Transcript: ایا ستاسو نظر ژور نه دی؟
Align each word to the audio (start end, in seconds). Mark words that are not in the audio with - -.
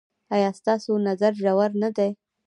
ایا 0.35 0.49
ستاسو 0.59 0.91
نظر 1.07 1.31
ژور 1.41 1.71
نه 1.81 1.89
دی؟ 1.95 2.09